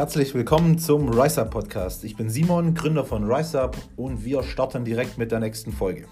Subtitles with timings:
[0.00, 2.04] Herzlich willkommen zum RiseUp Podcast.
[2.04, 6.06] Ich bin Simon, Gründer von RiseUp und wir starten direkt mit der nächsten Folge.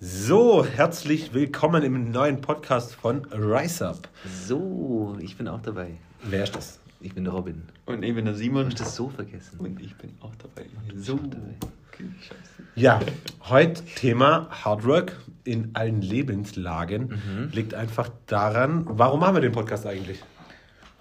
[0.00, 4.08] So, herzlich willkommen im neuen Podcast von RiseUp.
[4.44, 5.98] So, ich bin auch dabei.
[6.24, 6.80] Wer ist das?
[7.04, 7.64] Ich bin der Robin.
[7.84, 8.64] Und ich bin der Simon.
[8.64, 9.60] Hast du das so vergessen?
[9.60, 10.66] Und ich bin auch dabei.
[10.96, 11.16] So.
[11.16, 12.68] Okay, scheiße.
[12.76, 12.98] Ja,
[13.42, 15.14] heute Thema Hardwork
[15.44, 20.22] in allen Lebenslagen liegt einfach daran, warum machen wir den Podcast eigentlich?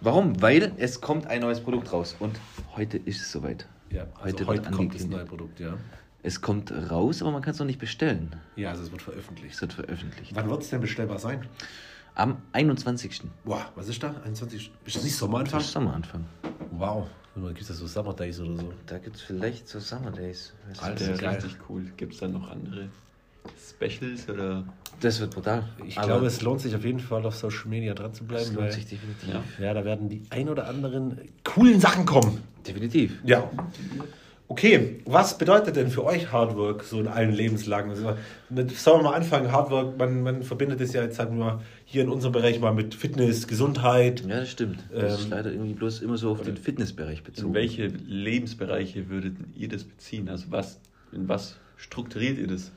[0.02, 0.41] Warum?
[0.41, 2.38] Weil es kommt ein neues Produkt raus und
[2.75, 3.66] heute ist es soweit.
[3.89, 5.77] Ja, Heute also wird heute kommt das neue Produkt, ja.
[6.22, 8.35] Es kommt raus, aber man kann es noch nicht bestellen.
[8.58, 9.55] Ja, also es wird veröffentlicht.
[9.55, 10.35] Es wird veröffentlicht.
[10.35, 11.45] Wann wird es denn bestellbar sein?
[12.16, 13.22] Am 21.
[13.44, 14.09] Boah, was ist da?
[14.23, 14.72] 21?
[14.85, 15.59] Ist das nicht Das Sommeranfang?
[15.62, 16.26] ist Sommeranfang.
[16.72, 17.08] Wow.
[17.36, 18.73] Gibt es da so Summer Days oder so?
[18.86, 20.53] Da gibt es vielleicht so Summer Days.
[20.76, 20.81] Du?
[20.84, 21.13] Alter.
[21.13, 21.36] Ist geil.
[21.36, 21.86] richtig cool.
[21.98, 22.89] Gibt es dann noch andere
[23.67, 24.63] Specials oder?
[24.99, 25.67] Das wird brutal.
[25.88, 28.28] Ich Aber glaube, es lohnt sich auf jeden Fall auf Social Media dran zu es
[28.28, 29.28] bleiben, lohnt weil sich definitiv.
[29.28, 29.44] Ja.
[29.66, 32.44] ja, da werden die ein oder anderen coolen Sachen kommen.
[32.67, 33.17] Definitiv.
[33.23, 33.50] Ja.
[34.49, 37.89] Okay, was bedeutet denn für euch Hard Work so in allen Lebenslagen?
[37.89, 38.16] Also,
[38.50, 39.52] mit, sollen wir mal anfangen?
[39.52, 42.59] Hard Work, man, man verbindet es ja jetzt, sagen wir mal, hier in unserem Bereich
[42.59, 44.22] mal mit Fitness, Gesundheit.
[44.27, 44.80] Ja, das stimmt.
[44.94, 47.47] Das ist Ähm, leider irgendwie bloß immer so auf den Fitnessbereich bezogen.
[47.50, 50.27] In welche Lebensbereiche würdet ihr das beziehen?
[50.30, 50.80] Also was,
[51.13, 52.72] in was strukturiert ihr das?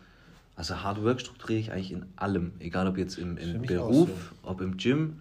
[0.55, 2.53] Also Hard Work strukturiere ich eigentlich in allem.
[2.61, 4.09] Egal ob jetzt im, im Beruf,
[4.43, 5.21] ob im Gym.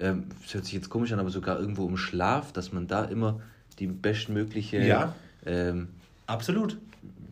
[0.00, 3.04] Ähm, das hört sich jetzt komisch an, aber sogar irgendwo im Schlaf, dass man da
[3.04, 3.40] immer
[3.78, 5.14] die bestmögliche, Ja.
[5.46, 5.88] Ähm,
[6.26, 6.78] Absolut.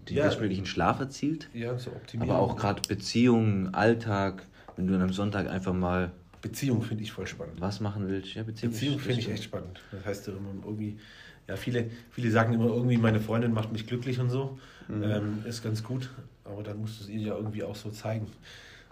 [0.09, 0.25] den Ja.
[0.27, 1.49] bestmöglichen Schlaf erzielt.
[1.55, 2.31] Ja, so optimieren.
[2.31, 4.45] Aber auch gerade Beziehungen, Alltag,
[4.77, 7.61] wenn du an einem Sonntag einfach mal Beziehung finde ich voll spannend.
[7.61, 8.35] was machen willst.
[8.35, 9.81] Ja, Beziehung, Beziehung finde ich echt spannend.
[9.93, 10.99] Das heißt irgendwie,
[11.47, 14.59] ja, viele, viele sagen immer irgendwie, meine Freundin macht mich glücklich und so.
[14.91, 16.11] Ähm, ist ganz gut,
[16.45, 18.27] aber dann musst du es ihr ja irgendwie auch so zeigen.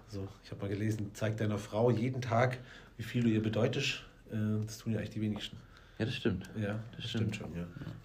[0.07, 2.59] Also, ich habe mal gelesen, zeig deiner Frau jeden Tag,
[2.97, 4.03] wie viel du ihr bedeutest.
[4.33, 5.57] Äh, das tun ja eigentlich die wenigsten.
[6.01, 6.49] Ja, das stimmt.
[6.59, 7.37] Ja, Das stimmt.
[7.37, 7.65] schon, ja.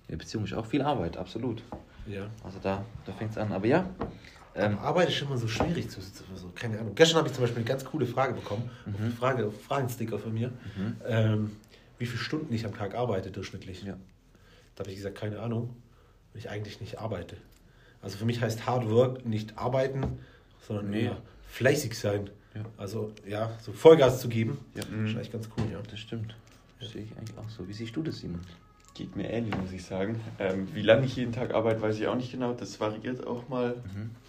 [0.09, 1.63] Ja, Beziehung ist auch viel Arbeit, absolut.
[2.06, 2.28] ja.
[2.44, 3.53] Also da, da fängt es an.
[3.53, 3.89] Aber ja,
[4.53, 6.94] ähm, Arbeit ist immer so schwierig zu zu- so, keine Ahnung.
[6.94, 10.19] Gestern habe ich zum Beispiel eine ganz coole Frage bekommen, auf eine Frage, auf Fragensticker
[10.19, 10.51] von mir,
[11.07, 11.56] ähm,
[11.97, 13.83] wie viele Stunden ich am Tag arbeite durchschnittlich.
[13.83, 13.95] ja.
[14.75, 15.73] Da habe ich gesagt, keine Ahnung,
[16.33, 17.38] weil ich eigentlich nicht arbeite.
[18.01, 20.19] Also für mich heißt Hard Work nicht arbeiten,
[20.67, 21.12] sondern Nee.
[21.47, 22.29] fleißig sein.
[22.53, 22.66] Ja.
[22.77, 24.57] Also ja, so Vollgas zu geben.
[24.75, 24.81] Ja.
[24.81, 25.79] Das ist eigentlich ganz cool, ja.
[25.89, 26.35] das stimmt.
[26.80, 27.68] Das sehe ich eigentlich auch so.
[27.68, 28.41] Wie siehst du das, Simon?
[28.94, 30.22] Geht mir ähnlich, muss ich sagen.
[30.40, 32.53] Ähm, wie lange ich jeden Tag arbeite, weiß ich auch nicht genau.
[32.53, 33.75] Das variiert auch mal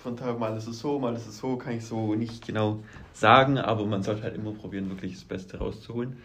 [0.03, 0.39] von Tag.
[0.41, 1.57] Mal ist es so, mal ist es so.
[1.57, 3.59] Kann ich so nicht genau sagen.
[3.59, 6.17] Aber man sollte halt immer probieren, wirklich das Beste rauszuholen.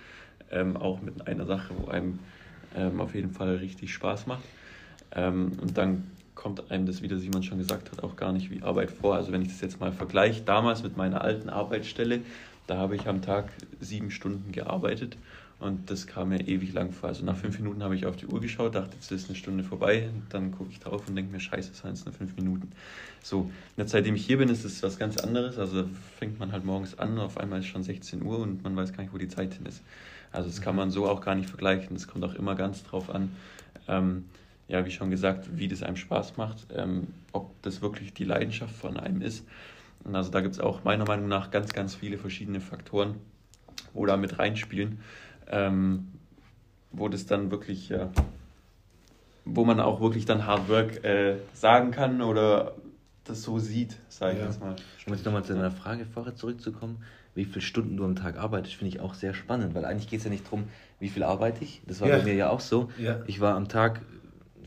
[0.49, 2.19] Ähm, auch mit einer Sache, wo einem
[2.75, 4.43] ähm, auf jeden Fall richtig Spaß macht.
[5.13, 8.49] Ähm, und dann kommt einem das, wie der Simon schon gesagt hat, auch gar nicht
[8.49, 9.15] wie Arbeit vor.
[9.15, 12.21] Also wenn ich das jetzt mal vergleiche, damals mit meiner alten Arbeitsstelle,
[12.71, 13.49] da habe ich am Tag
[13.81, 15.17] sieben Stunden gearbeitet
[15.59, 17.09] und das kam mir ewig lang vor.
[17.09, 19.65] Also nach fünf Minuten habe ich auf die Uhr geschaut, dachte, jetzt ist eine Stunde
[19.65, 20.07] vorbei.
[20.29, 22.71] Dann gucke ich drauf und denke mir, scheiße, es sind jetzt nur fünf Minuten.
[23.21, 25.57] So, in der Zeit, ich hier bin, ist es was ganz anderes.
[25.57, 25.83] Also
[26.17, 29.03] fängt man halt morgens an, auf einmal ist schon 16 Uhr und man weiß gar
[29.03, 29.81] nicht, wo die Zeit hin ist.
[30.31, 31.89] Also das kann man so auch gar nicht vergleichen.
[31.93, 33.35] Das kommt auch immer ganz drauf an,
[33.89, 34.29] ähm,
[34.69, 38.73] ja, wie schon gesagt, wie das einem Spaß macht, ähm, ob das wirklich die Leidenschaft
[38.73, 39.45] von einem ist.
[40.11, 43.15] Also da gibt es auch meiner Meinung nach ganz, ganz viele verschiedene Faktoren,
[43.93, 44.99] wo da mit reinspielen,
[45.47, 46.07] ähm,
[46.91, 48.11] wo das dann wirklich, ja,
[49.45, 52.75] wo man auch wirklich dann Hard Work äh, sagen kann oder
[53.23, 54.47] das so sieht, sage ich Ja.
[54.47, 54.75] jetzt mal.
[55.05, 57.03] Um jetzt nochmal zu deiner Frage vorher zurückzukommen,
[57.35, 60.19] wie viele Stunden du am Tag arbeitest, finde ich auch sehr spannend, weil eigentlich geht
[60.19, 60.65] es ja nicht darum,
[60.99, 61.81] wie viel arbeite ich.
[61.87, 62.17] Das war Ja.
[62.17, 62.89] bei mir ja auch so.
[62.97, 63.21] Ja.
[63.27, 64.01] Ich war am Tag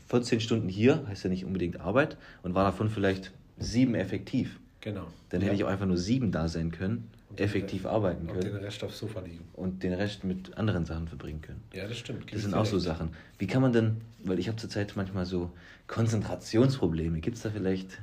[0.07, 4.59] 14 Stunden hier, heißt ja nicht unbedingt Arbeit, und war davon vielleicht sieben effektiv.
[4.85, 5.07] Genau.
[5.29, 5.47] Dann ja.
[5.47, 8.63] hätte ich auch einfach nur sieben da sein können, Und effektiv arbeiten Und den können
[8.63, 9.43] Rest aufs Sofa liegen.
[9.53, 11.63] und den Rest mit anderen Sachen verbringen können.
[11.73, 12.31] Ja, das stimmt.
[12.31, 12.77] Das sind auch so.
[12.77, 13.09] Sachen.
[13.39, 15.49] Wie kann man denn, weil ich habe zurzeit manchmal so
[15.87, 17.97] Konzentrationsprobleme, gibt es da vielleicht,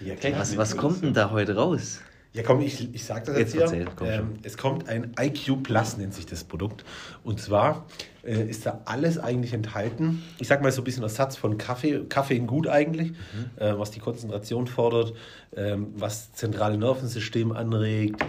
[0.00, 0.38] Ja, klar.
[0.38, 2.00] was, was kommt denn da heute raus?
[2.32, 3.80] Ja, komm, ich, ich sag das jetzt, Jetzt hier.
[3.82, 4.38] erzähl, komm ähm, schon.
[4.44, 6.84] es kommt ein IQ Plus, nennt sich das Produkt.
[7.24, 7.86] Und zwar
[8.22, 10.22] äh, ist da alles eigentlich enthalten.
[10.38, 12.04] Ich sag mal so ein bisschen Ersatz von Kaffee.
[12.08, 13.16] Kaffee in gut eigentlich, Mhm.
[13.56, 15.12] äh, was die Konzentration fordert,
[15.56, 18.24] ähm, was zentrale Nervensystem anregt.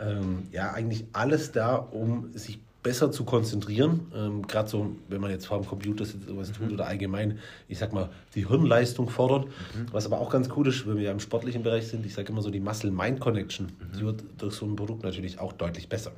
[0.00, 4.10] Ähm, ja, eigentlich alles da, um sich besser zu konzentrieren.
[4.14, 7.38] Ähm, Gerade so, wenn man jetzt vor dem Computer sitzt, sowas tut oder allgemein,
[7.68, 9.48] ich sag mal, die Hirnleistung fordert.
[9.92, 12.32] Was aber auch ganz cool ist, wenn wir ja im sportlichen Bereich sind, ich sage
[12.32, 16.12] immer so, die Muscle-Mind-Connection, die wird durch so ein Produkt natürlich auch deutlich besser.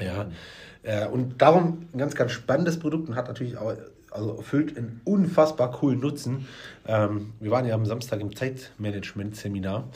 [0.00, 0.28] Ja.
[0.82, 3.74] Äh, und darum ein ganz, ganz spannendes Produkt und hat natürlich auch,
[4.10, 6.46] also erfüllt einen unfassbar coolen Nutzen.
[6.86, 9.88] Ähm, wir waren ja am Samstag im Zeitmanagement-Seminar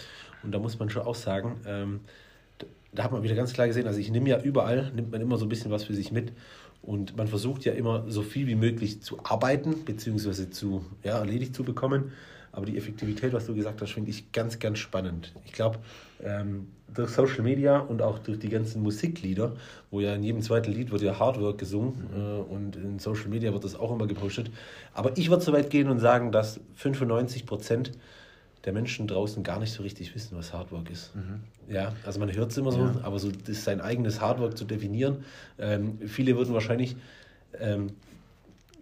[0.43, 2.01] und da muss man schon auch sagen, ähm,
[2.93, 5.37] da hat man wieder ganz klar gesehen, also ich nehme ja überall, nimmt man immer
[5.37, 6.33] so ein bisschen was für sich mit.
[6.83, 11.55] Und man versucht ja immer so viel wie möglich zu arbeiten, beziehungsweise zu, ja, erledigt
[11.55, 12.13] zu bekommen.
[12.53, 15.33] Aber die Effektivität, was du gesagt hast, finde ich ganz, ganz spannend.
[15.45, 15.79] Ich glaube,
[16.23, 19.53] ähm, durch Social Media und auch durch die ganzen Musiklieder,
[19.91, 23.53] wo ja in jedem zweiten Lied wird ja Hardwork gesungen äh, und in Social Media
[23.53, 24.51] wird das auch immer gepostet.
[24.95, 27.93] Aber ich würde so weit gehen und sagen, dass 95 Prozent
[28.65, 31.15] der Menschen draußen gar nicht so richtig wissen, was Hardwork ist.
[31.17, 31.41] Mhm.
[31.73, 32.95] Ja, also man hört es immer so, ja.
[33.03, 35.25] aber so das sein eigenes Hardwork zu definieren.
[35.59, 36.97] Ähm, viele würden wahrscheinlich,
[37.59, 37.89] ähm,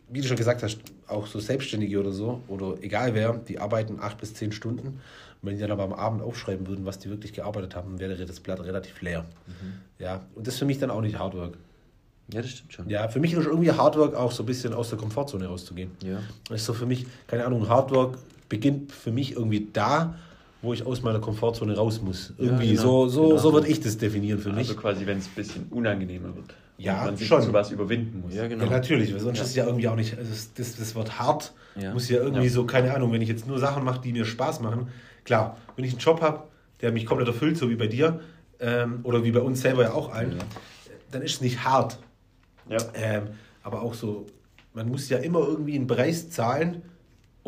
[0.09, 3.99] wie du schon gesagt hast, auch so Selbstständige oder so, oder egal wer, die arbeiten
[4.01, 4.87] acht bis zehn Stunden.
[4.89, 8.27] Und wenn die dann aber am Abend aufschreiben würden, was die wirklich gearbeitet haben, wäre
[8.27, 9.27] das Blatt relativ leer.
[9.47, 9.75] Mhm.
[10.01, 11.57] Ja, und das ist für mich dann auch nicht Hardwork.
[12.33, 12.91] Ja, das stimmt schon.
[12.91, 15.91] Ja, für mich ist irgendwie Hardwork auch so ein bisschen aus der Komfortzone rauszugehen.
[16.05, 16.21] Ja.
[16.49, 20.15] Das ist so für mich, keine Ahnung, Hardwork beginnt für mich irgendwie da,
[20.61, 22.35] wo ich aus meiner Komfortzone raus muss.
[22.39, 23.39] Irgendwie ja, genau, so, so, genau.
[23.39, 24.69] so würde ich das definieren für mich.
[24.69, 26.55] Also quasi, wenn es ein bisschen unangenehmer wird.
[26.79, 27.43] Ja, man sich schon.
[27.43, 28.35] zu was überwinden muss.
[28.35, 28.65] Ja, genau.
[28.65, 29.45] Ja, natürlich, weil sonst ja.
[29.45, 31.93] ist es ja irgendwie auch nicht, also das, das Wort hart ja.
[31.93, 34.61] muss ja irgendwie so, keine Ahnung, wenn ich jetzt nur Sachen mache, die mir Spaß
[34.61, 34.89] machen.
[35.25, 36.45] Klar, wenn ich einen Job habe,
[36.81, 38.21] der mich komplett erfüllt, so wie bei dir,
[38.61, 40.39] ähm, oder wie bei uns selber ja auch allen,
[41.11, 41.99] dann ist es nicht hart.
[42.69, 42.79] Ja.
[42.95, 43.29] Ähm,
[43.63, 44.27] aber auch so,
[44.75, 46.83] man muss ja immer irgendwie einen Preis zahlen,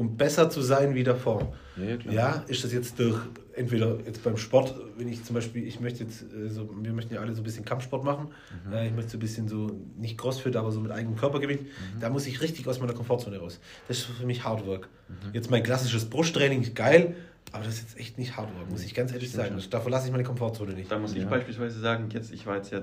[0.00, 1.52] um besser zu sein wie davor.
[1.76, 2.14] Ja, klar.
[2.14, 3.20] ja, ist das jetzt durch,
[3.55, 7.12] entweder jetzt beim Sport, wenn ich zum Beispiel, ich möchte jetzt, äh, so, wir möchten
[7.12, 8.29] ja alle so ein bisschen Kampfsport machen,
[8.67, 8.73] mhm.
[8.73, 12.00] äh, ich möchte so ein bisschen so, nicht Crossfit, aber so mit eigenem Körpergewicht, mhm.
[12.00, 13.61] da muss ich richtig aus meiner Komfortzone raus.
[13.88, 14.88] Das ist für mich Hardwork.
[15.08, 15.35] Mhm.
[15.35, 17.14] Jetzt mein klassisches Brusttraining, geil,
[17.52, 19.61] aber das ist jetzt echt nicht Hardwork, muss ich ganz ehrlich sagen.
[19.69, 20.91] Da verlasse ich meine Komfortzone nicht.
[20.91, 21.29] Da muss ich ja.
[21.29, 22.82] beispielsweise sagen, jetzt, ich war jetzt ja,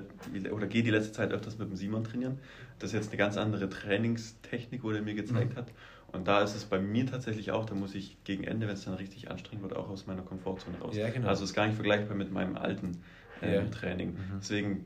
[0.51, 2.37] oder gehe die letzte Zeit öfters mit dem Simon trainieren.
[2.77, 5.57] Das ist jetzt eine ganz andere Trainingstechnik, wo er mir gezeigt mhm.
[5.57, 5.67] hat.
[6.13, 8.85] Und da ist es bei mir tatsächlich auch, da muss ich gegen Ende, wenn es
[8.85, 10.95] dann richtig anstrengend wird, auch aus meiner Komfortzone raus.
[10.95, 11.27] Ja, genau.
[11.27, 13.01] Also ist gar nicht vergleichbar mit meinem alten
[13.41, 13.63] äh, ja.
[13.65, 14.11] Training.
[14.11, 14.39] Mhm.
[14.39, 14.85] Deswegen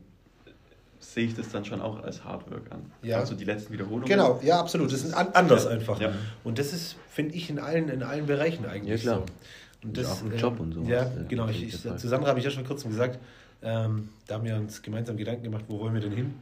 [0.98, 2.90] sehe ich das dann schon auch als Hardwork an.
[3.02, 3.18] Ja.
[3.18, 4.06] Also die letzten Wiederholungen.
[4.06, 4.92] Genau, ja, absolut.
[4.92, 5.70] Das ist an, anders ja.
[5.70, 6.00] einfach.
[6.00, 6.12] Ja.
[6.44, 9.26] Und das ist, finde ich, in allen, in allen Bereichen eigentlich ja, klar.
[9.26, 9.88] so.
[9.88, 10.82] Und das, auch im Job ähm, und so.
[10.84, 11.48] Ja, genau.
[11.48, 13.18] Ich, ich, zu Sandra habe ich ja schon kurz gesagt,
[13.62, 16.34] ähm, da haben wir uns gemeinsam Gedanken gemacht, wo wollen wir denn hin?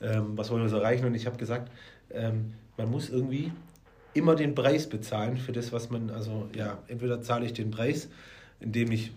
[0.00, 1.04] Ähm, was wollen wir so erreichen?
[1.04, 1.70] Und ich habe gesagt,
[2.12, 3.52] ähm, man muss irgendwie
[4.14, 8.08] immer den Preis bezahlen für das, was man, also ja, entweder zahle ich den Preis,
[8.60, 9.12] indem ich,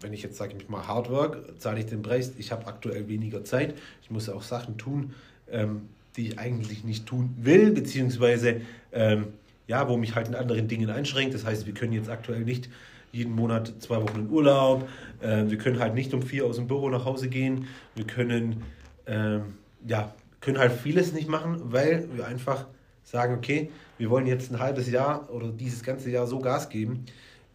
[0.00, 3.44] wenn ich jetzt sage, ich mache Hardwork, zahle ich den Preis, ich habe aktuell weniger
[3.44, 5.14] Zeit, ich muss auch Sachen tun,
[5.50, 5.82] ähm,
[6.16, 8.62] die ich eigentlich nicht tun will, beziehungsweise
[8.92, 9.28] ähm,
[9.68, 11.34] ja, wo mich halt in anderen Dingen einschränkt.
[11.34, 12.68] Das heißt, wir können jetzt aktuell nicht
[13.12, 14.88] jeden Monat zwei Wochen in Urlaub,
[15.20, 18.62] äh, wir können halt nicht um vier aus dem Büro nach Hause gehen, wir können,
[19.06, 19.38] äh,
[19.86, 22.66] ja, können halt vieles nicht machen, weil wir einfach
[23.10, 27.04] sagen, okay, wir wollen jetzt ein halbes Jahr oder dieses ganze Jahr so Gas geben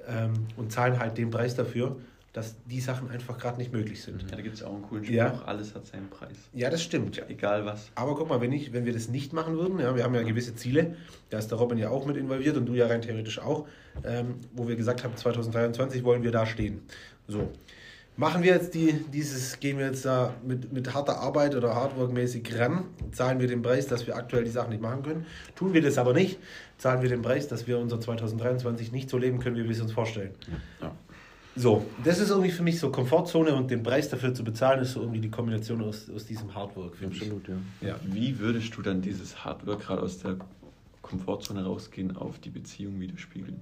[0.07, 1.97] ähm, und zahlen halt den Preis dafür,
[2.33, 4.23] dass die Sachen einfach gerade nicht möglich sind.
[4.23, 5.44] Ja, da gibt es auch einen coolen Spruch, ja.
[5.45, 6.35] alles hat seinen Preis.
[6.53, 7.15] Ja, das stimmt.
[7.15, 7.91] Ja, egal was.
[7.94, 10.23] Aber guck mal, wenn, ich, wenn wir das nicht machen würden, ja, wir haben ja
[10.23, 10.95] gewisse Ziele,
[11.29, 13.67] da ist der Robin ja auch mit involviert und du ja rein theoretisch auch,
[14.03, 16.81] ähm, wo wir gesagt haben, 2023 wollen wir da stehen.
[17.27, 17.51] So,
[18.15, 22.60] Machen wir jetzt die, dieses, gehen wir jetzt da mit, mit harter Arbeit oder hardworkmäßig
[22.60, 25.25] ran, zahlen wir den Preis, dass wir aktuell die Sachen nicht machen können.
[25.56, 26.38] Tun wir das aber nicht,
[26.77, 29.81] zahlen wir den Preis, dass wir unser 2023 nicht so leben können, wie wir es
[29.81, 30.31] uns vorstellen.
[30.81, 30.92] Ja.
[31.56, 34.94] So, das ist irgendwie für mich so Komfortzone und den Preis dafür zu bezahlen, ist
[34.94, 36.94] so irgendwie die Kombination aus, aus diesem Hardwork.
[37.04, 37.56] Absolut, ja.
[37.81, 37.95] ja.
[38.04, 40.37] Wie würdest du dann dieses Hardwork gerade aus der
[41.02, 43.59] Komfortzone rausgehen auf die Beziehung widerspiegeln?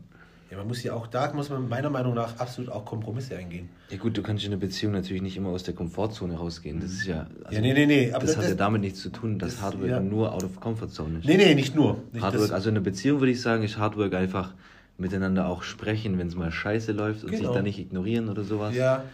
[0.51, 3.69] Ja, man muss ja auch, da muss man meiner Meinung nach absolut auch Kompromisse eingehen.
[3.89, 6.81] Ja gut, du kannst in einer Beziehung natürlich nicht immer aus der Komfortzone rausgehen.
[6.81, 7.25] Das ist ja...
[7.45, 8.11] Also ja, nee, nee, nee.
[8.11, 10.01] Aber das, das hat ja damit nichts zu tun, dass das, Hardwork ja.
[10.01, 11.25] nur out of comfort zone ist.
[11.25, 12.03] Nee, nee, nicht nur.
[12.11, 14.53] Nicht Hardwork, also in einer Beziehung würde ich sagen, ist Hardwork einfach
[14.97, 17.43] miteinander auch sprechen, wenn es mal scheiße läuft und genau.
[17.43, 18.75] sich da nicht ignorieren oder sowas.
[18.75, 19.05] Ja.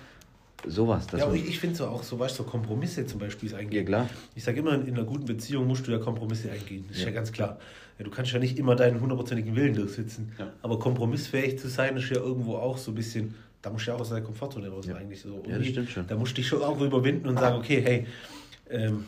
[0.65, 1.05] Sowas.
[1.15, 3.77] ja, aber ich, ich finde so auch, so weißt du, so Kompromisse zum Beispiel eingehen.
[3.77, 4.09] Ja, klar.
[4.35, 6.85] Ich sage immer, in einer guten Beziehung musst du ja Kompromisse eingehen.
[6.87, 7.59] Das ist ja, ganz klar.
[7.97, 10.31] Ja, du kannst ja nicht immer deinen hundertprozentigen Willen durchsetzen.
[10.37, 10.51] Ja.
[10.61, 13.97] Aber kompromissfähig zu sein, ist ja irgendwo auch so ein bisschen, da musst du ja
[13.97, 14.95] auch aus deiner Komfortzone raus ja.
[14.95, 15.43] eigentlich so.
[15.47, 16.07] Ja, das stimmt schon.
[16.07, 18.07] Da musst du dich schon auch überwinden und sagen, okay, hey,
[18.69, 19.05] ähm,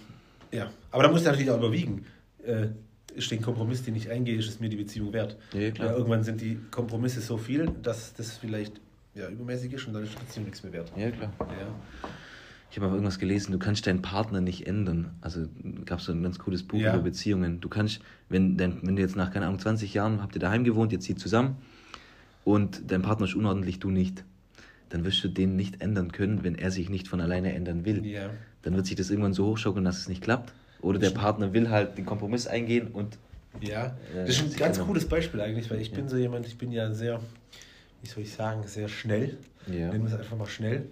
[0.51, 0.69] ja.
[0.91, 2.05] Aber da musst du natürlich auch überwiegen.
[2.43, 2.67] Äh,
[3.15, 5.35] ist den Kompromiss, den ich eingehe, ist es mir die Beziehung wert.
[5.53, 5.97] Ja, klar.
[5.97, 8.79] Irgendwann sind die Kompromisse so viel, dass das vielleicht
[9.19, 10.91] ja, übermäßig ist und dann ist die Beziehung nichts mehr wert.
[10.95, 11.31] Ja, klar.
[11.39, 12.07] Ja.
[12.71, 15.11] Ich habe auch irgendwas gelesen, du kannst deinen Partner nicht ändern.
[15.21, 15.47] Also
[15.85, 16.93] gab es so ein ganz cooles Buch ja.
[16.93, 17.61] über Beziehungen.
[17.61, 17.99] Du kannst,
[18.29, 20.99] wenn, dein, wenn du jetzt nach, keine Ahnung, 20 Jahren habt ihr daheim gewohnt, ihr
[20.99, 21.57] zieht zusammen
[22.43, 24.23] und dein Partner ist unordentlich, du nicht,
[24.89, 28.05] dann wirst du den nicht ändern können, wenn er sich nicht von alleine ändern will.
[28.05, 28.29] Ja.
[28.61, 30.53] Dann wird sich das irgendwann so hochschaukeln, dass es nicht klappt.
[30.81, 33.17] Oder der Partner will halt den Kompromiss eingehen und.
[33.61, 35.95] Ja, äh, das ist ein ganz cooles Beispiel eigentlich, weil ich ja.
[35.95, 37.19] bin so jemand, ich bin ja sehr,
[38.01, 39.37] wie soll ich sagen, sehr schnell.
[39.67, 39.91] Ja.
[39.91, 40.89] Nennen wir es einfach mal schnell.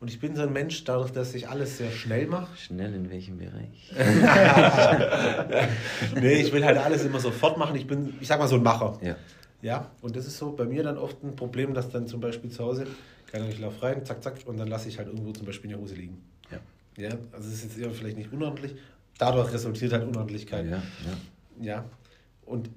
[0.00, 2.56] Und ich bin so ein Mensch, dadurch, dass ich alles sehr schnell mache.
[2.56, 3.92] Schnell in welchem Bereich?
[6.14, 7.76] nee, ich will halt alles immer sofort machen.
[7.76, 8.98] Ich bin, ich sag mal, so ein Macher.
[9.02, 9.16] Ja.
[9.62, 12.50] Ja, und das ist so bei mir dann oft ein Problem, dass dann zum Beispiel
[12.50, 12.86] zu Hause,
[13.32, 15.76] Ahnung, ich laufe rein, zack, zack, und dann lasse ich halt irgendwo zum Beispiel in
[15.76, 16.22] der Hose liegen.
[16.50, 16.58] Ja.
[16.96, 18.74] Ja, also es ist jetzt eher vielleicht nicht unordentlich.
[19.18, 20.64] Dadurch resultiert halt Unordentlichkeit.
[20.64, 20.82] Ja, ja.
[21.60, 21.84] Ja.
[22.42, 22.70] Und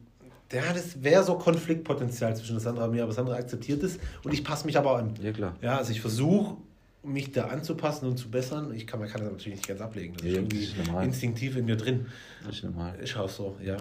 [0.52, 4.44] ja, das wäre so Konfliktpotenzial zwischen Sandra und mir, aber Sandra akzeptiert es und ich
[4.44, 5.14] passe mich aber an.
[5.22, 5.56] Ja, klar.
[5.62, 6.58] Ja, also ich versuche
[7.04, 8.74] mich da anzupassen und zu bessern.
[8.74, 10.14] Ich kann, man kann das natürlich nicht ganz ablegen.
[10.16, 11.06] Das Ja, ist das irgendwie ist normal.
[11.06, 12.06] instinktiv in mir drin.
[12.46, 12.96] Das ist normal.
[13.00, 13.78] Ist auch so, ja.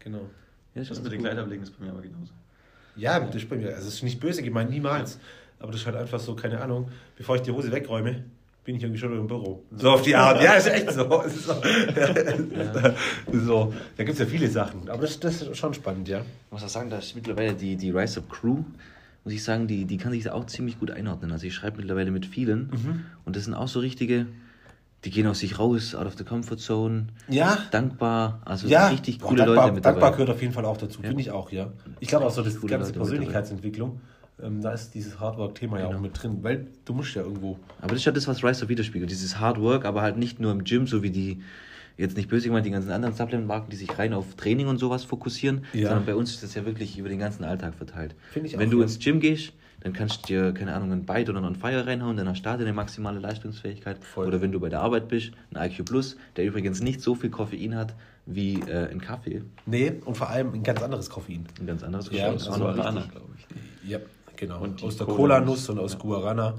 [0.00, 0.22] Genau.
[0.74, 1.26] Ja, ist Das mit den gut.
[1.28, 2.32] Kleidablegen ist bei mir aber genauso.
[2.96, 3.68] Ja, das ist bei mir.
[3.74, 5.18] Also es ist nicht böse gemeint, niemals.
[5.60, 8.24] Aber das ist halt einfach so, keine Ahnung, bevor ich die Hose wegräume,
[8.68, 9.62] bin ich irgendwie schon im Büro.
[9.78, 10.42] So auf die Art.
[10.42, 11.22] Ja, ist echt so.
[11.22, 11.54] Es ist so.
[13.32, 13.72] so.
[13.96, 14.90] Da gibt es ja viele Sachen.
[14.90, 16.18] Aber das, das ist schon spannend, ja.
[16.20, 18.58] Ich muss auch sagen, da ist mittlerweile die, die Rise Up Crew,
[19.24, 21.32] muss ich sagen, die, die kann sich da auch ziemlich gut einordnen.
[21.32, 23.04] Also ich schreibe mittlerweile mit vielen Mhm.
[23.24, 24.26] und das sind auch so richtige,
[25.06, 27.56] die gehen aus sich raus, out of the comfort zone, Ja.
[27.70, 30.16] dankbar, also Ja, richtig Boah, coole dankbar, Leute mit dankbar dabei.
[30.18, 31.68] gehört auf jeden Fall auch dazu, finde ich auch, ja.
[32.00, 32.92] Ich glaube auch so, das ganze Leute.
[32.98, 34.00] Persönlichkeitsentwicklung,
[34.42, 35.98] ähm, da ist dieses Hardwork-Thema ja Genau.
[35.98, 37.58] auch mit drin, weil du musst ja irgendwo.
[37.80, 40.40] Aber das ist ja das, was Rise Up widerspiegelt, dieses Hard Work, aber halt nicht
[40.40, 41.42] nur im Gym, so wie die,
[41.96, 45.04] jetzt nicht böse gemeint, die ganzen anderen Supplement-Marken, die sich rein auf Training und sowas
[45.04, 45.88] fokussieren, Ja.
[45.88, 48.14] sondern bei uns ist das ja wirklich über den ganzen Alltag verteilt.
[48.30, 48.82] Finde ich Wenn auch, du ja.
[48.84, 52.16] ins Gym gehst, dann kannst du dir, keine Ahnung, ein Byte oder ein Fire reinhauen,
[52.16, 54.02] dann hast du eine maximale Leistungsfähigkeit.
[54.04, 54.26] Voll.
[54.26, 57.30] Oder wenn du bei der Arbeit bist, ein IQ Plus, der übrigens nicht so viel
[57.30, 57.94] Koffein hat
[58.26, 59.42] wie äh, ein Kaffee.
[59.66, 61.46] Nee, und vor allem ein ganz anderes Koffein.
[61.60, 62.32] Ein ganz anderes Ja, Geschmack.
[62.32, 63.10] also Auch noch richtig.
[63.12, 63.88] glaube ich.
[63.90, 63.98] Ja,
[64.38, 64.60] genau.
[64.62, 65.68] Und aus der Cola-Nuss.
[65.68, 66.54] Und aus Guarana.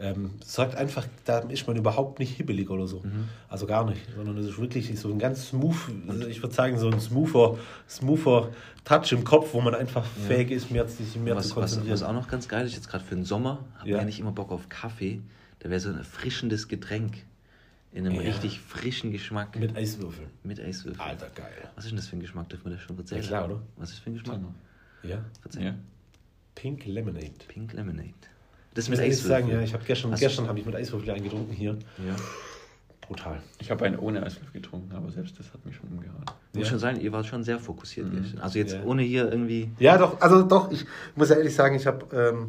[0.00, 3.00] Ähm, sagt einfach, da ist man überhaupt nicht hibbelig oder so.
[3.00, 3.24] Mhm.
[3.48, 4.00] Also gar nicht.
[4.14, 5.74] Sondern es ist wirklich so ein ganz smooth,
[6.06, 7.58] also ich würde sagen, so ein smoother,
[7.88, 8.50] smoother
[8.84, 11.92] Touch im Kopf, wo man einfach fähig ist, mehr, sich mehr zu Was, was, konzentrieren.
[11.94, 13.96] was auch noch ganz geil ist, jetzt gerade für den Sommer, habe Ja.
[13.96, 15.20] ich ja nicht immer Bock auf Kaffee.
[15.58, 17.24] Da wäre so ein erfrischendes Getränk
[17.90, 18.20] in einem Ja.
[18.22, 20.28] richtig frischen Geschmack Mit Eiswürfeln.
[20.44, 21.00] mit Eiswürfeln.
[21.00, 21.50] Alter, geil.
[21.74, 22.48] Was ist denn das für ein Geschmack?
[22.50, 23.22] Dürfen wir das schon erzählen?
[23.22, 23.60] Ja, klar, oder?
[23.76, 24.38] Was ist für ein Geschmack?
[25.02, 25.24] Ja.
[25.42, 25.74] Erzähl.
[26.58, 27.30] Pink Lemonade.
[27.46, 28.14] Pink Lemonade.
[28.74, 29.28] Das Ich mit Eiswürfeln.
[29.46, 31.78] sagen, ja, ich habe gestern, Hast- gestern habe ich mit Eiswürfeln eingetrunken hier.
[31.98, 32.16] Ja.
[33.00, 33.40] Brutal.
[33.60, 36.24] Ich habe einen ohne Eiswürfel getrunken, aber selbst das hat mich schon umgehauen.
[36.52, 36.70] Muss Ja.
[36.70, 38.22] schon sein, ihr wart schon sehr fokussiert Mhm.
[38.22, 38.40] gestern.
[38.40, 38.82] Also jetzt Ja.
[38.82, 39.70] ohne hier irgendwie.
[39.78, 40.84] Ja, doch, also doch, ich
[41.14, 42.48] muss ehrlich sagen, ich habe ähm,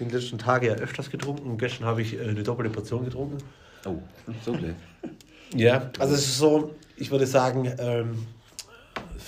[0.00, 3.36] den letzten Tage ja öfters getrunken und gestern habe ich äh, eine doppelte Portion getrunken.
[3.84, 3.98] Oh,
[4.44, 4.74] so gleich.
[5.54, 8.26] Ja, also es ist so, ich würde sagen, ähm,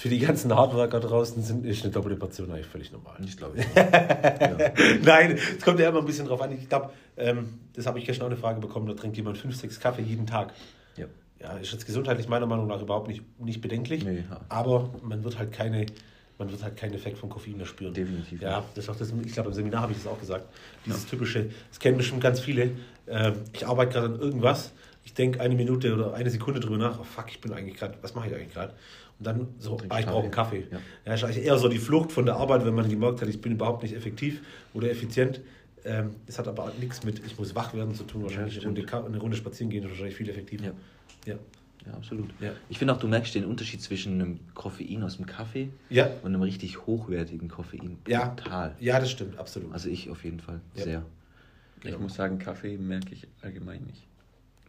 [0.05, 3.17] für die ganzen Hardworker draußen sind, ist eine doppelte Portion eigentlich völlig normal.
[3.25, 5.03] Ich glaube ich.
[5.03, 6.53] Nein, es kommt ja immer ein bisschen drauf an.
[6.53, 9.57] Ich glaube, ähm, das habe ich gestern auch eine Frage bekommen, da trinkt jemand 5,
[9.57, 10.53] 6 Kaffee jeden Tag.
[10.99, 11.07] Ja.
[11.41, 14.05] Ja, ist jetzt gesundheitlich meiner Meinung nach überhaupt nicht, nicht bedenklich.
[14.05, 14.43] Nee, ja.
[14.51, 15.87] aber man wird halt keine,
[16.37, 17.95] man wird halt keinen Effekt vom Koffein mehr spüren.
[17.95, 20.45] Definitiv Ja, das ist auch das, ich glaube, im Seminar habe ich das auch gesagt.
[20.85, 22.73] Dieses typische, das kennen bestimmt ganz viele.
[23.09, 24.73] Ähm, ich arbeite gerade an irgendwas,
[25.05, 27.95] ich denke eine Minute oder eine Sekunde drüber nach, oh fuck, ich bin eigentlich gerade,
[28.03, 28.75] was mache ich eigentlich gerade?
[29.19, 30.67] Und dann so, ah, ich brauche einen Kaffee.
[30.71, 30.79] Ja.
[31.07, 31.15] Ja.
[31.15, 33.53] ist eigentlich eher so die Flucht von der Arbeit, wenn man gemerkt hat, ich bin
[33.53, 34.43] überhaupt nicht effektiv
[34.75, 35.41] oder effizient.
[35.85, 38.23] Ähm, das hat aber nichts mit, ich muss wach werden zu tun.
[38.23, 38.93] Wahrscheinlich eine, stimmt.
[38.93, 40.65] Runde, eine Runde spazieren gehen ist wahrscheinlich viel effektiver.
[40.65, 40.73] Ja.
[41.27, 41.35] Ja.
[41.87, 42.31] Ja, absolut.
[42.41, 42.53] Ja.
[42.71, 46.07] Ich finde auch, du merkst den Unterschied zwischen einem Koffein aus dem Kaffee Ja.
[46.23, 47.99] und einem richtig hochwertigen Koffein.
[48.09, 48.29] Ja.
[48.29, 48.75] Total.
[48.81, 49.73] ja, das stimmt, absolut.
[49.75, 50.61] Also ich auf jeden Fall.
[50.75, 50.83] Ja.
[50.85, 51.05] Sehr.
[51.85, 54.07] Ich muss sagen, Kaffee merke ich allgemein nicht.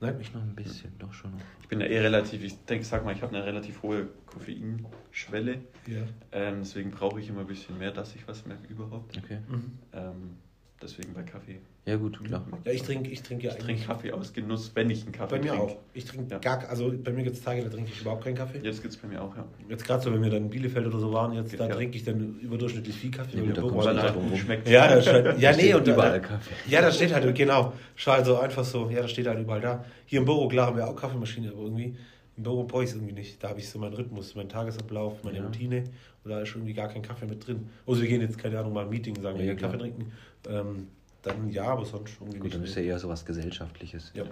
[0.01, 0.19] Nein?
[0.19, 1.41] Ich noch ein bisschen, doch schon noch.
[1.61, 5.61] Ich bin ja eh relativ, ich denke, sag mal, ich habe eine relativ hohe Koffeinschwelle.
[5.87, 6.03] Ja.
[6.31, 9.17] Ähm, deswegen brauche ich immer ein bisschen mehr, dass ich was merke überhaupt.
[9.17, 9.39] Okay.
[9.47, 9.79] Mhm.
[9.93, 10.37] Ähm,
[10.85, 11.57] deswegen bei Kaffee.
[11.85, 12.47] Ja gut, klar.
[12.63, 15.35] Ja, ich trinke ich trinke ja Ich trinke Kaffee aus Genuss, wenn ich einen Kaffee
[15.37, 15.63] Bei mir trinke.
[15.65, 15.77] auch.
[15.93, 16.39] Ich trinke Ja.
[16.39, 18.59] gar, also bei mir gibt es Tage, da trinke ich überhaupt keinen Kaffee.
[18.63, 19.45] Jetzt gibt es bei mir auch, ja.
[19.69, 21.75] Jetzt gerade so, wenn wir dann in Bielefeld oder so waren, jetzt da Ja.
[21.75, 23.37] trinke ich dann überdurchschnittlich viel Kaffee.
[23.37, 24.35] Ja, gut, da Büro kommst halt- rum.
[24.35, 26.53] schmeckt ja, da steht, ja, nee, und überall da, Kaffee.
[26.69, 29.85] ja, da steht halt, genau, schau also einfach so, ja, da steht halt überall da.
[30.05, 31.95] Hier im Büro, klar, haben wir auch Kaffeemaschine, aber irgendwie,
[32.37, 33.41] im Büro brauche ich es irgendwie nicht.
[33.43, 35.43] Da habe ich so meinen Rhythmus, meinen Tagesablauf, meine Ja.
[35.45, 35.83] Routine
[36.23, 37.69] und da ist irgendwie gar kein Kaffee mit drin.
[37.87, 40.11] Also wir gehen jetzt, keine Ahnung, mal ein Meeting, sagen wir, Ja, Kaffee trinken.
[40.47, 40.87] Ähm,
[41.21, 42.69] dann ja, aber sonst irgendwie Gut, dann nicht.
[42.71, 44.11] ist ja eher so was Gesellschaftliches.
[44.13, 44.23] ja.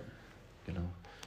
[0.66, 0.82] Genau.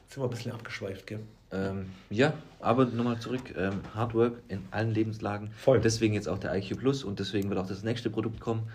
[0.05, 1.21] Jetzt sind wir ein bisschen abgeschweift, gell?
[1.53, 3.55] Ähm, ja, aber nochmal zurück.
[3.57, 5.51] Ähm, Hard Work in allen Lebenslagen.
[5.57, 5.81] Voll.
[5.81, 8.69] Deswegen jetzt auch der IQ Plus und deswegen wird auch das nächste Produkt kommen.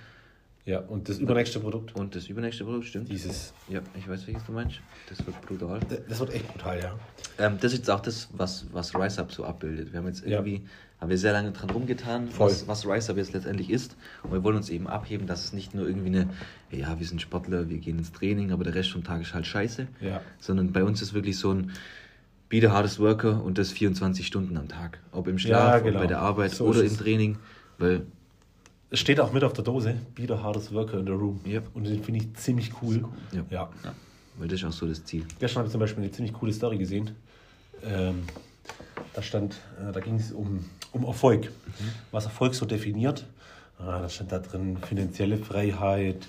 [0.66, 3.10] Ja, und das übernächste Produkt, Und das übernächste Produkt, stimmt.
[3.12, 4.80] dieses, Ja, ich weiß, welches du meinst.
[5.10, 5.80] Das wird brutal.
[6.08, 7.00] das wird echt brutal, ja.
[7.40, 9.92] Ähm, das ist jetzt auch das, was, was RiseUp so abbildet.
[9.92, 10.38] Wir haben jetzt Ja.
[10.38, 10.62] irgendwie,
[11.00, 12.50] haben wir sehr lange dran rumgetan, Voll.
[12.52, 13.96] was, was RiseUp jetzt letztendlich ist.
[14.22, 16.30] Und wir wollen uns eben abheben, dass es nicht nur irgendwie eine,
[16.70, 19.48] ja, wir sind Sportler, wir gehen ins Training, aber der Rest vom Tag ist halt
[19.48, 19.88] scheiße.
[20.00, 20.22] Ja.
[20.40, 21.72] Sondern bei uns ist wirklich so ein
[22.50, 25.00] Be the hardest worker und das 24 Stunden am Tag.
[25.12, 25.96] Ob im Ja, Schlaf, genau.
[25.96, 26.96] ob bei der Arbeit So oder im.
[26.96, 27.40] Training.
[27.80, 28.04] Weil,
[28.94, 31.40] Es steht auch mit auf der Dose, Be the hardest worker in the room.
[31.48, 31.70] Yep.
[31.74, 33.06] Und den finde ich ziemlich cool.
[33.32, 33.46] Ja.
[33.50, 33.70] Ja.
[33.86, 33.96] Ja.
[34.38, 35.26] Weil das ist auch so das Ziel.
[35.40, 37.12] Gestern habe ich zum Beispiel eine ziemlich coole Story gesehen.
[37.86, 38.24] Ähm,
[39.14, 41.46] da stand, äh, da ging es um, um Erfolg.
[41.46, 41.92] Mhm.
[42.12, 43.26] Was Erfolg so definiert.
[43.80, 46.28] Ah, da stand da drin finanzielle Freiheit,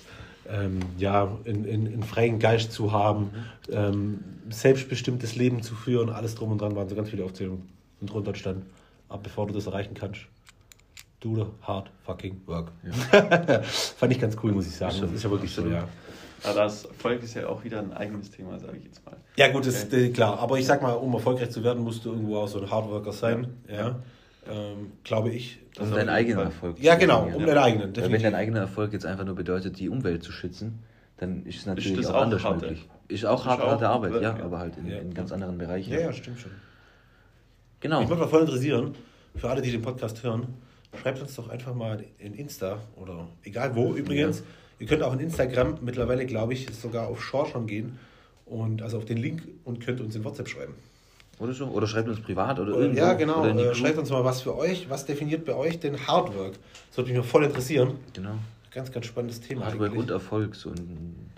[0.49, 3.73] ähm, ja, in, in, in freien Geist zu haben, mhm.
[3.73, 7.67] ähm, selbstbestimmtes Leben zu führen, alles drum und dran waren so ganz viele Aufzählungen.
[7.99, 8.65] Und drunter stand,
[9.09, 10.21] aber bevor du das erreichen kannst,
[11.23, 12.71] do the hard fucking work.
[12.83, 13.61] Ja.
[13.63, 14.95] Fand ich ganz cool, muss ich sagen.
[14.99, 15.87] Das ist ja wirklich so, ja.
[16.43, 19.15] Aber das Erfolg ist ja auch wieder ein eigenes Thema, sage ich jetzt mal.
[19.37, 20.07] Ja, gut, ist okay.
[20.07, 20.39] Äh, klar.
[20.39, 23.13] Aber ich sag mal, um erfolgreich zu werden, musst du irgendwo auch so ein Hardworker
[23.13, 23.47] sein.
[23.69, 23.75] Ja.
[23.75, 23.99] ja.
[24.51, 25.59] Ähm, glaube ich.
[25.79, 27.93] Um deinen eigenen Erfolg Ja, genau, um deinen eigenen.
[27.93, 28.23] Definitiv.
[28.23, 30.83] Wenn dein eigener Erfolg jetzt einfach nur bedeutet, die Umwelt zu schützen,
[31.17, 32.65] dann ist es natürlich ist auch, auch anders harte.
[32.65, 32.89] möglich.
[33.07, 34.97] Ist auch harte, harte Arbeit, ja, aber halt in, ja.
[34.97, 35.93] in, ganz anderen Bereichen.
[35.93, 36.51] Ja, ja, stimmt schon.
[37.79, 38.01] Genau.
[38.01, 38.95] Ich würde mal voll interessieren,
[39.35, 40.47] für alle, die den Podcast hören,
[41.01, 44.39] schreibt uns doch einfach mal in Insta oder egal wo übrigens.
[44.39, 44.45] Ja.
[44.79, 47.99] Ihr könnt auch in Instagram mittlerweile, glaube ich, sogar auf Shore schon gehen
[48.45, 50.73] und also auf den Link und könnt uns in WhatsApp schreiben.
[51.39, 51.67] Oder so?
[51.67, 52.99] Oder schreibt uns privat oder irgendwo.
[52.99, 53.45] Ja, genau.
[53.45, 54.89] Äh, schreibt uns mal was für euch.
[54.89, 56.53] Was definiert bei euch den Hardwork?
[56.89, 57.95] Das würde mich noch voll interessieren.
[58.13, 58.35] Genau.
[58.71, 59.65] Ganz, ganz spannendes Thema.
[59.65, 60.03] Hardwork eigentlich.
[60.03, 60.71] und Erfolg, so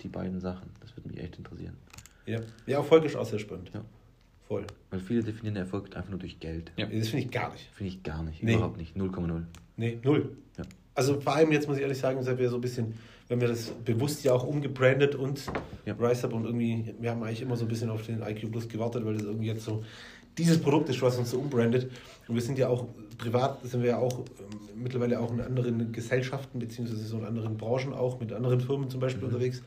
[0.02, 0.70] die beiden Sachen.
[0.80, 1.76] Das würde mich echt interessieren.
[2.26, 3.70] Ja, ja Erfolg ist auch sehr spannend.
[3.74, 3.82] Ja.
[4.48, 4.64] Voll.
[4.96, 6.72] Weil viele definieren Erfolg einfach nur durch Geld.
[6.78, 6.86] Ja.
[6.86, 7.68] Das finde ich gar nicht.
[7.74, 8.42] Finde ich gar nicht.
[8.42, 8.54] Nee.
[8.54, 8.96] Überhaupt nicht.
[8.96, 9.42] 0,0.
[9.76, 10.30] Nee, null.
[10.56, 10.64] Ja.
[10.94, 12.94] Also vor allem jetzt muss ich ehrlich sagen, sind wir so ein bisschen,
[13.28, 15.42] wenn wir das bewusst ja auch umgebrandet und
[15.84, 15.94] ja.
[16.00, 19.04] RiseUp und irgendwie, wir haben eigentlich immer so ein bisschen auf den IQ Plus gewartet,
[19.04, 19.84] weil das irgendwie jetzt so
[20.38, 21.90] dieses Produkt ist, was uns so umbrandet.
[22.26, 22.86] Und wir sind ja auch
[23.18, 27.58] privat, sind wir ja auch ähm, mittlerweile auch in anderen Gesellschaften, beziehungsweise so in anderen
[27.58, 29.34] Branchen auch, mit anderen Firmen zum Beispiel mhm.
[29.34, 29.62] unterwegs.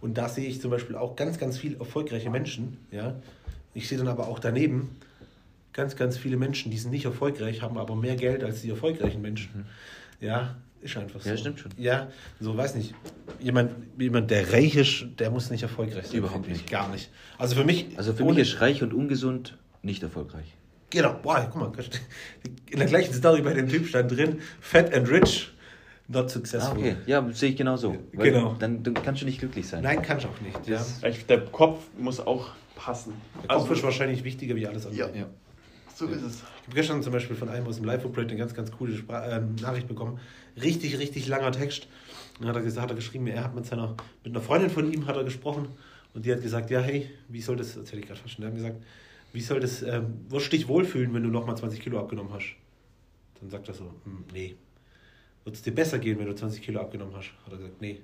[0.00, 2.78] Und da sehe ich zum Beispiel auch ganz, ganz viele erfolgreiche Menschen.
[2.90, 3.16] Ja?
[3.74, 4.96] Ich sehe dann aber auch daneben
[5.72, 9.22] ganz, ganz viele Menschen, die sind nicht erfolgreich, haben aber mehr Geld als die erfolgreichen
[9.22, 9.50] Menschen.
[9.54, 10.26] Mhm.
[10.26, 11.28] Ja, ist einfach so.
[11.28, 11.72] Ja, stimmt schon.
[11.76, 12.08] Ja,
[12.40, 12.94] so weiß nicht.
[13.38, 16.16] Jemand, jemand der reich ist, der muss nicht erfolgreich sein.
[16.16, 16.68] Überhaupt nicht.
[16.70, 17.10] Gar nicht.
[17.38, 17.86] Also für mich.
[17.96, 20.54] Also für mich ist reich und ungesund nicht erfolgreich.
[20.90, 21.72] Genau, boah, guck mal,
[22.70, 25.52] in der gleichen Story bei dem Typ stand drin, Fat and Rich,
[26.08, 26.76] not successful.
[26.76, 27.96] Ah, okay, ja, sehe ich genauso.
[28.12, 28.56] Genau.
[28.58, 29.84] Dann, dann kannst du nicht glücklich sein.
[29.84, 30.66] Nein, kannst du auch nicht.
[30.66, 30.84] Ja.
[31.28, 33.12] Der Kopf muss auch passen.
[33.34, 35.10] Der Kopf also, ist wahrscheinlich wichtiger wie alles andere.
[35.10, 35.26] Ja, ja.
[35.94, 36.36] So ist es.
[36.36, 39.26] Ich habe gestern zum Beispiel von einem aus dem Live-Operate eine ganz, ganz coole Spra
[39.26, 40.18] äh, Nachricht bekommen.
[40.60, 41.88] Richtig, richtig langer Text.
[42.38, 44.90] Dann hat er, gesagt, hat er geschrieben, er hat mit seiner, mit einer Freundin von
[44.90, 45.68] ihm hat er gesprochen
[46.14, 48.50] und die hat gesagt, ja, hey, wie soll das, erzähle ich gerade fast schon, der
[48.50, 48.82] hat gesagt,
[49.32, 52.56] wie soll das, ähm, wirst du dich wohlfühlen, wenn du nochmal 20 Kilo abgenommen hast?
[53.40, 54.56] Dann sagt er so, hm, nee.
[55.44, 57.30] Wird es dir besser gehen, wenn du 20 Kilo abgenommen hast?
[57.44, 58.00] Hat er gesagt, nee.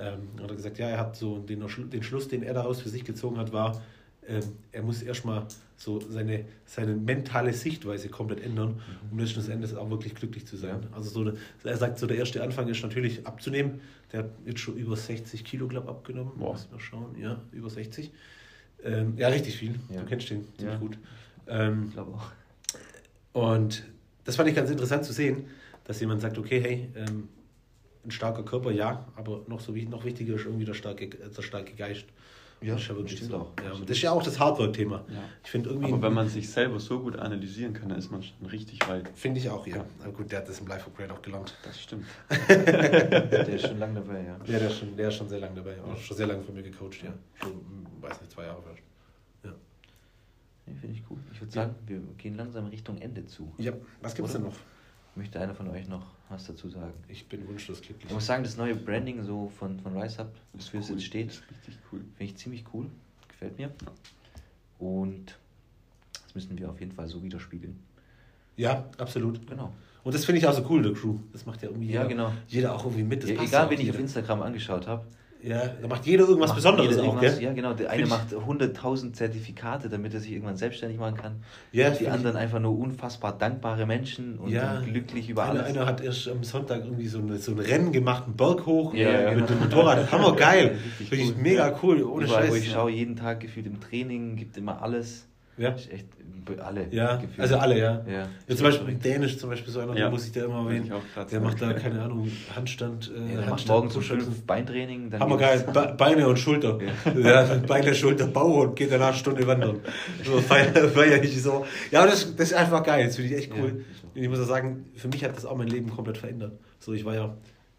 [0.00, 2.88] Ähm, hat er gesagt, ja, er hat so den, den Schluss, den er daraus für
[2.88, 3.82] sich gezogen hat, war,
[4.26, 9.12] ähm, er muss erstmal so seine, seine mentale Sichtweise komplett ändern, mhm.
[9.12, 10.82] um letzten Endes auch wirklich glücklich zu sein.
[10.82, 10.96] Ja.
[10.96, 11.32] Also so,
[11.64, 13.80] er sagt, so der erste Anfang ist natürlich abzunehmen.
[14.12, 16.32] Der hat jetzt schon über 60 Kilo, glaube abgenommen.
[16.36, 16.52] Boah.
[16.52, 17.16] Muss mal schauen.
[17.18, 18.10] Ja, über 60.
[18.84, 19.74] Ähm, ja, richtig viel.
[19.92, 20.00] Ja.
[20.00, 20.78] Du kennst den ziemlich ja.
[20.78, 20.98] gut.
[21.46, 22.30] Ähm, ich glaube auch.
[23.32, 23.84] Und
[24.24, 25.46] das fand ich ganz interessant zu sehen,
[25.84, 27.28] dass jemand sagt, okay, hey, ähm,
[28.04, 31.74] ein starker Körper, ja, aber noch so noch wichtiger ist irgendwie der starke, der starke
[31.74, 32.06] Geist.
[32.62, 33.36] Ja, das ist ja wirklich so.
[33.36, 33.52] Auch.
[33.64, 35.04] Ja, das ist ja auch das Hardwork-Thema.
[35.08, 35.22] Ja.
[35.42, 35.92] Ich finde irgendwie.
[35.92, 39.10] Aber wenn man sich selber so gut analysieren kann, dann ist man schon richtig weit.
[39.14, 39.84] Finde ich auch, ja.
[40.02, 41.54] Aber gut, der hat das im Live Upgrade auch gelernt.
[41.64, 42.04] Das stimmt.
[42.48, 44.38] der ist schon lange dabei, ja.
[44.44, 45.76] Ja, der ist schon, der ist schon sehr lange dabei.
[45.82, 47.14] Auch schon sehr lange von mir gecoacht, ja.
[47.34, 48.82] Schon, weiß nicht, zwei Jahre vielleicht.
[49.44, 49.52] Ja.
[50.66, 51.18] Nee, finde ich cool.
[51.32, 53.54] Ich würde sagen, wir gehen langsam Richtung Ende zu.
[53.56, 54.56] Ja, was gibt es denn noch?
[55.20, 56.94] Möchte einer von euch noch was dazu sagen?
[57.06, 58.06] Ich bin wunschlos glücklich.
[58.06, 60.84] Ich muss sagen, das neue Branding so von, von RiseUp, wofür cool.
[60.84, 62.00] es jetzt steht, richtig cool.
[62.16, 62.86] Finde ich ziemlich cool.
[63.28, 63.70] Gefällt mir.
[64.78, 65.38] Und
[66.24, 67.78] das müssen wir auf jeden Fall so widerspiegeln.
[68.56, 69.46] Ja, absolut.
[69.46, 69.74] Genau.
[70.04, 71.18] Und das finde ich auch so cool, der Crew.
[71.34, 72.32] Das macht ja irgendwie ja, jeder, genau.
[72.48, 73.22] jeder auch irgendwie mit.
[73.24, 75.04] Ja, egal, wen ich auf Instagram angeschaut habe,
[75.42, 77.42] ja, da macht jeder irgendwas macht Besonderes auch, gell?
[77.42, 77.72] Ja, genau.
[77.72, 81.42] Der eine macht 100.000 Zertifikate, damit er sich irgendwann selbstständig machen kann.
[81.72, 85.76] Ja, die anderen einfach nur unfassbar dankbare Menschen und ja, glücklich über einer, alles.
[85.76, 88.94] Einer hat erst am Sonntag irgendwie so, eine, so ein Rennen gemacht, einen Berg hoch
[88.94, 90.10] ja, mit dem Motorrad.
[90.12, 90.78] Hammer geil.
[90.98, 91.42] Wirklich cool.
[91.42, 92.02] mega cool.
[92.02, 92.50] Ohne Überall, Scheiß.
[92.50, 95.26] Wo ich schaue jeden Tag gefühlt im Training, gibt immer alles.
[95.60, 95.70] Ja.
[95.70, 96.06] Ist echt
[96.58, 96.88] alle.
[96.90, 97.40] Ja, gefühlt.
[97.40, 98.04] also alle, ja.
[98.08, 98.28] ja.
[98.48, 100.10] ja zum Beispiel Dänisch, zum Beispiel so einer, ja.
[100.10, 100.90] muss ich da immer erwähnen.
[101.30, 103.12] Der macht da, keine Ahnung, Handstand.
[103.14, 105.12] Äh, ja, Handstand morgen zum fünf Beintraining.
[105.18, 105.64] Hammer geil,
[105.96, 106.78] Beine und Schulter.
[107.14, 107.44] Ja.
[107.66, 109.80] Beine, Schulter, Bauch und geht danach eine Stunde wandern.
[110.24, 111.66] So feier, feier ich so.
[111.90, 113.84] Ja, das, das ist einfach geil, das finde ich echt cool.
[114.14, 116.58] Und ich muss auch sagen, für mich hat das auch mein Leben komplett verändert.
[116.78, 117.36] So, ich war ja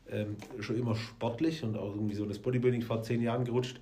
[0.10, 3.80] ähm, schon immer sportlich und auch irgendwie so in das Bodybuilding vor zehn Jahren gerutscht.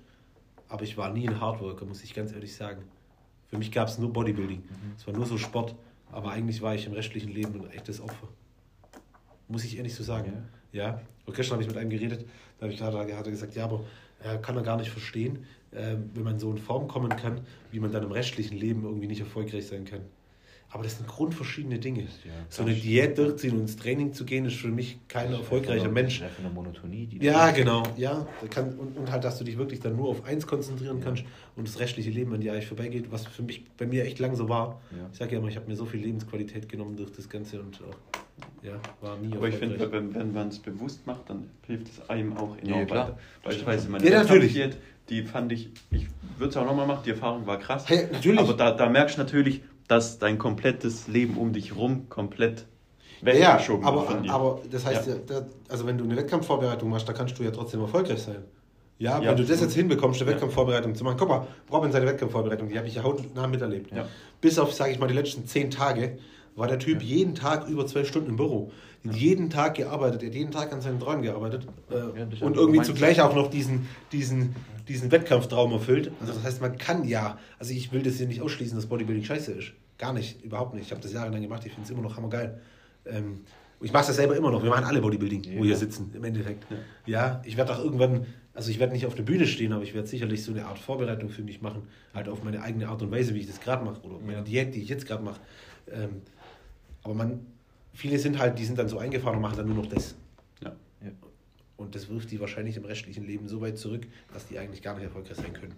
[0.68, 2.82] Aber ich war nie ein Hardworker, muss ich ganz ehrlich sagen.
[3.50, 4.58] Für mich gab es nur Bodybuilding.
[4.58, 4.94] Mhm.
[4.96, 5.74] Es war nur so Sport.
[6.12, 8.28] Aber eigentlich war ich im restlichen Leben ein echtes Opfer.
[9.48, 10.32] Muss ich ehrlich so sagen.
[10.32, 10.42] Ja.
[10.72, 12.26] Ja, und gestern habe ich mit einem geredet,
[12.58, 13.84] da habe ich gerade hat er gesagt, ja, aber
[14.22, 17.40] er kann er gar nicht verstehen, äh, wenn man so in Form kommen kann,
[17.72, 20.02] wie man dann im restlichen Leben irgendwie nicht erfolgreich sein kann.
[20.72, 22.02] Aber das sind grundverschiedene Dinge.
[22.02, 25.84] Ja, so eine Diät durchziehen und ins Training zu gehen, ist für mich kein erfolgreicher
[25.84, 26.22] eine, Mensch.
[26.22, 27.06] Eine Monotonie.
[27.06, 27.82] Die ja, genau.
[27.96, 31.04] Ja, kann, und, und, halt, dass du dich wirklich dann nur auf eins konzentrieren ja.
[31.04, 31.24] kannst
[31.56, 34.36] und das restliche Leben an dir eigentlich vorbeigeht, was für mich bei mir echt lang
[34.36, 34.80] so war.
[34.92, 35.08] Ja.
[35.10, 37.80] Ich sage ja immer, ich habe mir so viel Lebensqualität genommen durch das Ganze und
[37.82, 37.96] auch,
[38.62, 42.08] ja, war nie Aber ich finde, wenn, wenn man es bewusst macht, dann hilft es
[42.08, 43.18] einem auch enorm ja, weiter.
[43.42, 44.52] Beispielsweise meine ja, natürlich.
[44.52, 44.76] Diät,
[45.08, 46.06] die fand ich, ich
[46.38, 47.88] würde es auch nochmal machen, die Erfahrung war krass.
[47.88, 48.38] Hey, natürlich.
[48.38, 52.66] Aber da, da merkst du natürlich, dass dein komplettes Leben um dich rum komplett
[53.22, 54.26] weggeschoben ja, aber, wird.
[54.26, 55.14] Ja, aber das heißt ja.
[55.14, 55.42] ja.
[55.68, 58.44] also wenn du eine Wettkampfvorbereitung machst, da kannst du ja trotzdem erfolgreich sein.
[58.98, 61.16] Ja, ja wenn du das jetzt hinbekommst, eine Wettkampfvorbereitung zu machen.
[61.18, 63.90] Guck mal, Robin seine Wettkampfvorbereitung, die habe ich ja hautnah miterlebt.
[64.40, 66.18] Bis auf, sage ich mal, die letzten zehn Tage
[66.56, 68.70] war der Typ jeden Tag über zwölf Stunden im Büro.
[69.02, 69.12] Ja.
[69.12, 72.82] Jeden Tag gearbeitet, er hat jeden Tag an seinen Träumen gearbeitet äh, ja, und irgendwie
[72.82, 74.54] zugleich auch noch diesen, diesen,
[74.88, 76.12] diesen Wettkampftraum erfüllt.
[76.20, 79.24] Also das heißt, man kann ja, also ich will das hier nicht ausschließen, dass Bodybuilding
[79.24, 79.72] scheiße ist.
[79.96, 80.86] Gar nicht, überhaupt nicht.
[80.86, 82.60] Ich habe das jahrelang gemacht, ich finde es immer noch hammergeil.
[83.06, 83.40] Ähm,
[83.80, 84.62] ich mache das selber immer noch.
[84.62, 85.58] Wir machen alle Bodybuilding, ja.
[85.58, 86.66] wo wir sitzen, im Endeffekt.
[86.70, 89.82] Ja, ja ich werde auch irgendwann, also ich werde nicht auf der Bühne stehen, aber
[89.82, 93.00] ich werde sicherlich so eine Art Vorbereitung für mich machen, halt auf meine eigene Art
[93.00, 95.40] und Weise, wie ich das gerade mache, oder meine Diät, die ich jetzt gerade mache.
[95.90, 96.22] Ähm,
[97.02, 97.46] aber man,
[97.92, 100.14] viele sind halt, die sind dann so eingefahren und machen dann nur noch das.
[100.62, 100.72] Ja.
[101.02, 101.10] ja.
[101.76, 104.94] Und das wirft die wahrscheinlich im restlichen Leben so weit zurück, dass die eigentlich gar
[104.94, 105.74] nicht erfolgreich sein können.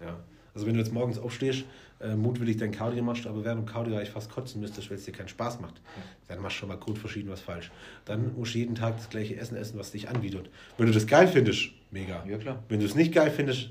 [0.00, 0.06] Ja.
[0.06, 0.16] ja.
[0.54, 1.64] Also wenn du jetzt morgens aufstehst,
[2.00, 5.04] äh, mutwillig dein Cardio machst, aber während du Cardio eigentlich fast kotzen müsstest, weil es
[5.04, 6.02] dir keinen Spaß macht, ja.
[6.28, 7.72] dann machst du schon mal grundverschieden was falsch.
[8.04, 10.50] Dann musst du jeden Tag das gleiche Essen essen, was dich anbietet.
[10.78, 12.24] Wenn du das geil findest, mega.
[12.28, 12.62] Ja, klar.
[12.68, 13.70] Wenn du es nicht geil findest,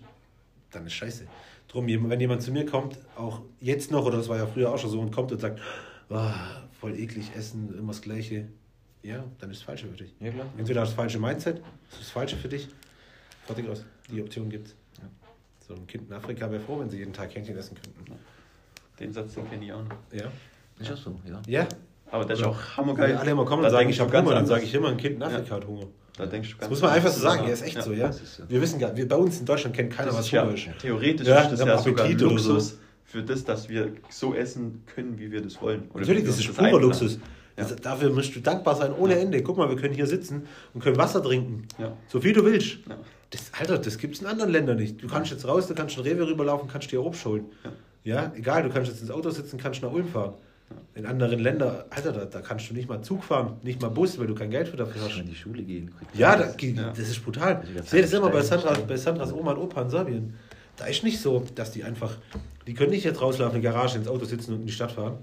[0.72, 1.26] dann ist scheiße.
[1.70, 4.78] Drum, wenn jemand zu mir kommt, auch jetzt noch, oder das war ja früher auch
[4.78, 5.60] schon so, und kommt und sagt,
[6.10, 6.30] oh,
[6.84, 8.46] voll eklig essen, immer das Gleiche.
[9.04, 10.14] Ja, dann ist das Falsche für dich.
[10.20, 10.48] Ja, klar.
[10.58, 12.68] Entweder das falsche Mindset, das ist das Falsche für dich.
[13.46, 13.86] Fertig aus.
[14.12, 14.76] Die Option gibt es.
[14.98, 15.06] Ja.
[15.66, 18.20] So ein Kind in Afrika wäre froh, wenn sie jeden Tag Hähnchen essen könnten.
[19.00, 19.96] Den Satz, den kenne ich auch noch.
[20.12, 20.26] Ja.
[20.78, 21.42] Ist das so, ja.
[21.48, 21.68] Ja.
[22.12, 23.12] Aber das ist auch hammergeil.
[23.12, 25.16] Wenn alle immer kommen und sagen, ich habe Hunger, dann sage ich immer, ein Kind
[25.16, 25.56] in Afrika ja.
[25.56, 25.88] hat Hunger.
[26.18, 27.82] Da denkst du ganz das muss man einfach so sagen, ja, ist echt ja.
[27.82, 28.12] so, ja.
[28.50, 30.68] Wir wissen gar, wir bei uns in Deutschland kennt keiner, was Hunger ist.
[30.80, 32.70] Theoretisch ja, ist das ja sogar Luxus.
[32.72, 32.76] So
[33.14, 35.84] für das, dass wir so essen können, wie wir das wollen.
[35.92, 37.20] Oder Natürlich, das ist purer Luxus.
[37.56, 37.64] Ja.
[37.64, 39.20] Das, dafür musst du dankbar sein ohne ja.
[39.20, 39.44] Ende.
[39.44, 41.68] Guck mal, wir können hier sitzen und können Wasser trinken.
[41.78, 41.96] Ja.
[42.08, 42.80] So viel du willst.
[43.30, 45.04] Das, Alter, das gibt es in anderen Ländern nicht.
[45.04, 47.46] Du kannst jetzt raus, du kannst in Rewe rüberlaufen, kannst dir Obst holen.
[48.04, 48.34] Ja.
[48.36, 50.34] egal, du kannst jetzt ins Auto sitzen, kannst nach Ulm fahren.
[50.96, 54.18] In anderen Ländern, Alter, da, da, kannst du nicht mal Zug fahren, nicht mal Bus,
[54.18, 55.20] weil du kein Geld für dafür hast.
[55.20, 55.92] in die Schule gehen.
[56.16, 57.64] Ja, das, das ist brutal.
[57.76, 60.34] Ich sehe das immer bei, Sandra, bei Sandras Oma und Opa in Serbien.
[60.78, 62.18] Da ist nicht so, dass die einfach,
[62.66, 64.92] die können nicht jetzt rauslaufen, in die Garage, ins Auto sitzen und in die Stadt
[64.92, 65.18] fahren.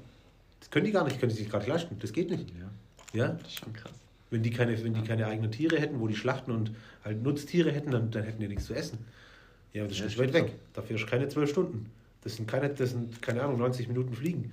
[0.61, 1.97] Das können die gar nicht, können die sich gerade leisten.
[2.01, 2.47] Das geht nicht.
[2.51, 3.25] Ja.
[3.25, 3.29] ja?
[3.33, 3.93] Das ist schon krass.
[4.31, 6.71] Wenn die, keine, wenn die keine eigenen Tiere hätten, wo die schlachten und
[7.05, 8.99] halt Nutztiere hätten, dann, dann hätten die nichts zu essen.
[9.73, 10.55] Ja, das ist ja, nicht weit weg.
[10.73, 11.91] Dafür ist keine zwölf Stunden.
[12.23, 14.53] Das sind keine, das sind, keine Ahnung, 90 Minuten Fliegen.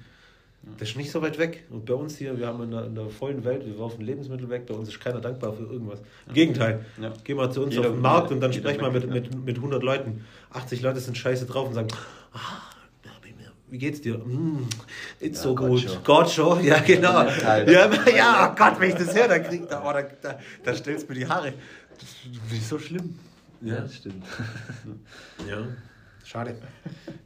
[0.80, 1.65] Das ist nicht so weit weg.
[1.70, 4.50] Und bei uns hier, wir haben in der, in der vollen Welt, wir werfen Lebensmittel
[4.50, 6.02] weg, bei uns ist keiner dankbar für irgendwas.
[6.28, 6.86] Im Gegenteil.
[7.02, 7.13] Ja.
[7.24, 9.56] Geh mal zu uns jeder, auf den Markt und dann sprech mal mit, mit, mit
[9.56, 10.26] 100 Leuten.
[10.52, 11.88] 80 Leute sind scheiße drauf und sagen,
[12.34, 12.67] ah,
[13.70, 14.17] wie geht's dir?
[14.17, 14.67] Mm,
[15.20, 16.00] it's ja, so gut.
[16.04, 17.24] Gotcho, ja genau.
[17.24, 17.63] Ja,
[18.15, 21.08] ja, oh Gott, wenn ich das höre, dann krieg da, oh, da, da, da stellst
[21.08, 21.54] du mir die Haare.
[22.00, 23.20] Das ist nicht so schlimm.
[23.62, 24.24] Ja, das stimmt.
[25.50, 25.67] ja.
[26.28, 26.58] Schade.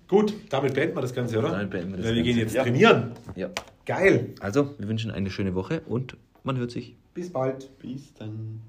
[0.08, 1.50] Gut, damit beenden wir das Ganze, oder?
[1.50, 2.62] Damit beenden wir das Weil wir gehen jetzt ja.
[2.62, 3.14] trainieren.
[3.36, 3.50] Ja.
[3.84, 4.36] Geil.
[4.40, 6.96] Also, wir wünschen eine schöne Woche und man hört sich.
[7.16, 7.76] Bis bald.
[7.80, 8.62] Bis dann.